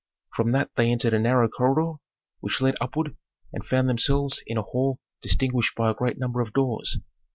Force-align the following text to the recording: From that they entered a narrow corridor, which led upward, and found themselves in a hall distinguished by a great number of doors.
From 0.33 0.51
that 0.53 0.71
they 0.75 0.89
entered 0.91 1.13
a 1.13 1.19
narrow 1.19 1.47
corridor, 1.47 1.93
which 2.39 2.59
led 2.59 2.73
upward, 2.81 3.15
and 3.53 3.63
found 3.63 3.87
themselves 3.87 4.41
in 4.47 4.57
a 4.57 4.63
hall 4.63 4.97
distinguished 5.21 5.75
by 5.75 5.91
a 5.91 5.93
great 5.93 6.17
number 6.17 6.41
of 6.41 6.53
doors. 6.53 6.97